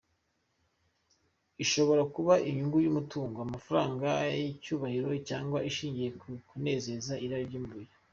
Ishobora 1.63 2.03
kuba 2.15 2.33
inyungu 2.49 2.77
y’umutungo, 2.81 3.37
amafaranga, 3.45 4.09
icyubahiro 4.51 5.09
cyangwa 5.29 5.57
ishingiye 5.69 6.09
ku 6.19 6.27
kunezeza 6.47 7.13
irari 7.25 7.45
ry’umubiri. 7.49 7.91